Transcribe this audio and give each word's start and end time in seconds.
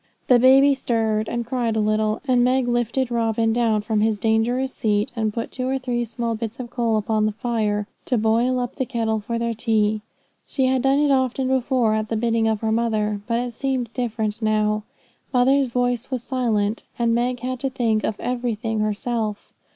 The 0.25 0.39
baby 0.39 0.73
stirred, 0.73 1.29
and 1.29 1.45
cried 1.45 1.75
a 1.75 1.79
little; 1.79 2.21
and 2.27 2.43
Meg 2.43 2.67
lifted 2.67 3.11
Robin 3.11 3.53
down 3.53 3.81
from 3.83 4.01
his 4.01 4.17
dangerous 4.17 4.73
seat, 4.73 5.11
and 5.15 5.31
put 5.31 5.51
two 5.51 5.67
or 5.67 5.77
three 5.77 6.05
small 6.05 6.33
bits 6.33 6.59
of 6.59 6.71
coal 6.71 6.97
upon 6.97 7.27
the 7.27 7.31
fire, 7.33 7.85
to 8.05 8.17
boil 8.17 8.57
up 8.57 8.77
the 8.77 8.85
kettle 8.87 9.19
for 9.19 9.37
their 9.37 9.53
tea. 9.53 10.01
She 10.47 10.65
had 10.65 10.81
done 10.81 10.97
it 10.97 11.11
often 11.11 11.47
before, 11.47 11.93
at 11.93 12.09
the 12.09 12.15
bidding 12.17 12.47
of 12.47 12.61
her 12.61 12.71
mother; 12.71 13.21
but 13.27 13.39
it 13.41 13.53
seemed 13.53 13.93
different 13.93 14.41
now. 14.41 14.81
Mother's 15.31 15.67
voice 15.67 16.09
was 16.09 16.23
silent, 16.23 16.81
and 16.97 17.13
Meg 17.13 17.41
had 17.41 17.59
to 17.59 17.69
think 17.69 18.03
of 18.03 18.19
everything 18.19 18.79
herself. 18.79 19.53